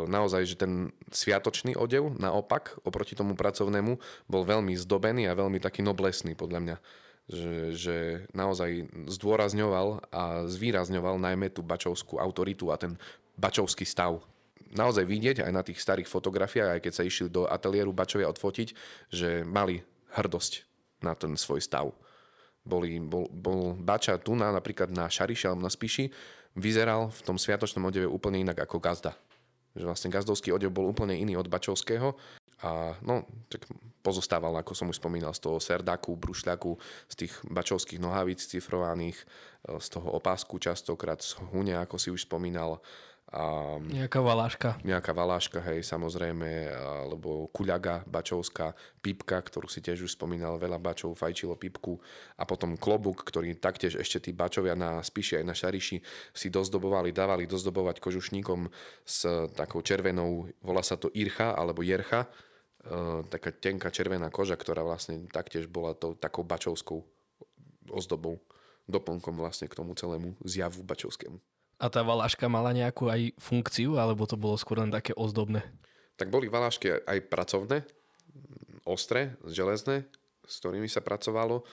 [0.07, 3.99] naozaj, že ten sviatočný odev, naopak, oproti tomu pracovnému,
[4.31, 6.77] bol veľmi zdobený a veľmi taký noblesný podľa mňa
[7.25, 7.97] že, že
[8.37, 13.01] naozaj zdôrazňoval a zvýrazňoval najmä tú bačovskú autoritu a ten
[13.41, 14.21] bačovský stav.
[14.75, 18.69] Naozaj vidieť aj na tých starých fotografiách, aj keď sa išli do ateliéru bačovia odfotiť,
[19.09, 19.81] že mali
[20.13, 20.53] hrdosť
[21.01, 21.97] na ten svoj stav.
[22.65, 26.09] Boli, bol, bol bača tu na, napríklad na Šariši alebo na Spiši,
[26.57, 29.13] vyzeral v tom sviatočnom odeve úplne inak ako gazda.
[29.75, 32.15] Že vlastne gazdovský odev bol úplne iný od bačovského
[32.63, 33.67] a no, tak
[34.01, 36.79] pozostával, ako som už spomínal, z toho serdaku, brušľaku,
[37.11, 39.19] z tých bačovských nohavíc cifrovaných,
[39.65, 42.79] z toho opásku častokrát, z hune, ako si už spomínal.
[43.35, 44.79] A, nejaká valáška.
[44.87, 46.71] Nejaká valáška, hej, samozrejme,
[47.03, 51.99] alebo kuľaga bačovská, pipka, ktorú si tiež už spomínal, veľa bačov fajčilo pipku
[52.39, 55.99] a potom klobuk, ktorý taktiež ešte tí bačovia na Spiši aj na Šariši
[56.31, 58.71] si dozdobovali, dávali dozdobovať kožušníkom
[59.03, 59.27] s
[59.59, 62.31] takou červenou, volá sa to ircha alebo jercha,
[62.87, 67.03] e, taká tenká červená koža, ktorá vlastne taktiež bola to takou bačovskou
[67.91, 68.39] ozdobou,
[68.87, 71.54] doplnkom vlastne k tomu celému zjavu bačovskému.
[71.79, 75.63] A tá valaška mala nejakú aj funkciu, alebo to bolo skôr len také ozdobné?
[76.15, 77.83] Tak boli valašky aj pracovné,
[78.87, 80.07] ostré, železné,
[80.47, 81.67] s ktorými sa pracovalo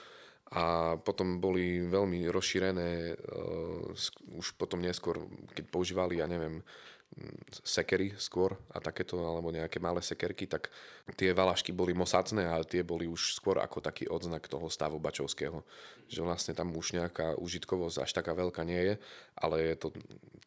[0.52, 5.22] a potom boli veľmi rozšírené uh, už potom neskôr,
[5.56, 6.60] keď používali, ja neviem,
[7.62, 10.72] sekery skôr a takéto, alebo nejaké malé sekerky, tak
[11.14, 15.60] tie valašky boli mosacné a tie boli už skôr ako taký odznak toho stavu bačovského.
[16.08, 18.94] Že vlastne tam už nejaká užitkovosť až taká veľká nie je,
[19.36, 19.88] ale je to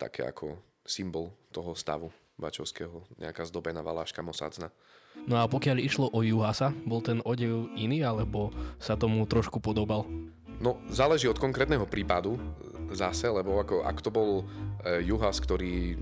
[0.01, 4.69] také ako symbol toho stavu bačovského, nejaká zdobená valáška mosacná.
[5.23, 10.03] No a pokiaľ išlo o Juhasa, bol ten odev iný, alebo sa tomu trošku podobal?
[10.59, 12.39] No, záleží od konkrétneho prípadu
[12.95, 15.99] zase, lebo ako, ak to bol e, Juhas, ktorý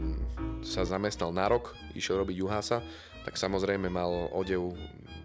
[0.61, 2.85] sa zamestnal na rok, išiel robiť Juhasa,
[3.23, 4.75] tak samozrejme mal odev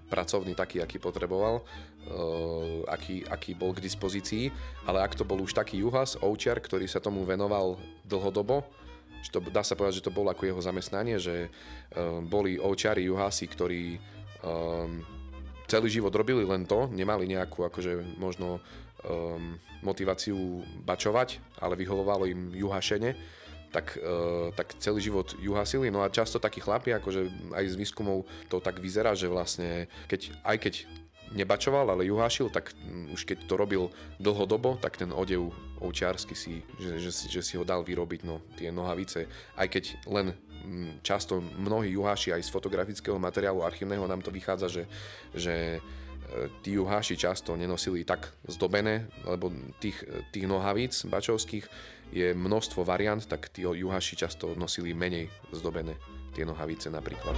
[0.09, 4.49] pracovný taký, aký potreboval, uh, aký, aký bol k dispozícii,
[4.89, 7.77] ale ak to bol už taký juhas, ovčiar, ktorý sa tomu venoval
[8.09, 8.65] dlhodobo,
[9.21, 13.05] že to, dá sa povedať, že to bolo ako jeho zamestnanie, že uh, boli ovčiari,
[13.05, 14.01] juhasi, ktorí
[14.41, 15.05] um,
[15.69, 18.59] celý život robili len to, nemali nejakú akože možno
[19.05, 23.15] um, motiváciu bačovať, ale vyhovovalo im juhašene,
[23.69, 25.93] tak, uh, tak celý život juhasili.
[25.93, 30.33] No a často takí chlapi, akože aj z výskumov to tak vyzerá, že vlastne keď,
[30.41, 30.75] aj keď
[31.33, 33.83] nebačoval, ale juhašil, tak um, už keď to robil
[34.21, 38.73] dlhodobo, tak ten odev ovčiarsky si, že, že, že si ho dal vyrobiť, no tie
[38.73, 44.35] nohavice, aj keď len um, často mnohí juháši aj z fotografického materiálu archívneho nám to
[44.35, 44.85] vychádza, že,
[45.37, 45.81] že e,
[46.65, 50.03] tí juháši často nenosili tak zdobené, lebo tých,
[50.35, 51.65] tých nohavíc bačovských
[52.13, 55.97] je množstvo variant, tak tí juhaši často nosili menej zdobené
[56.39, 57.35] tie nohavice napríklad.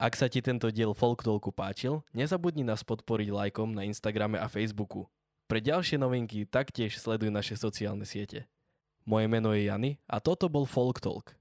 [0.00, 4.48] Ak sa ti tento diel Folk Talku páčil, nezabudni nás podporiť lajkom na Instagrame a
[4.48, 5.04] Facebooku.
[5.44, 8.48] Pre ďalšie novinky taktiež sleduj naše sociálne siete.
[9.04, 11.36] Moje meno je Jany a toto bol Folk Talk.